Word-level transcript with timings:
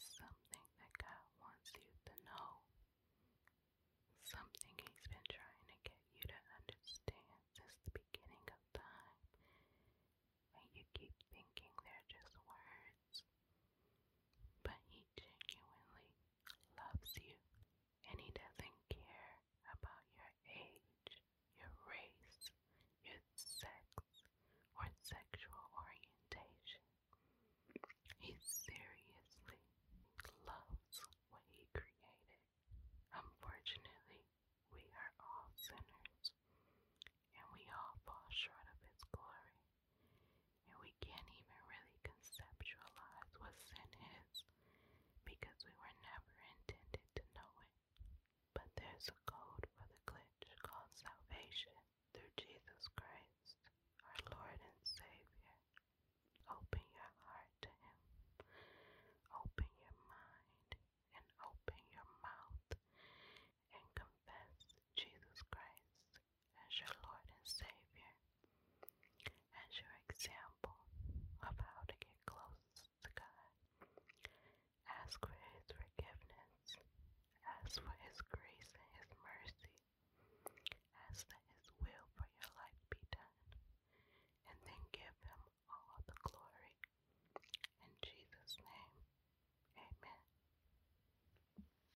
something. 0.00 0.53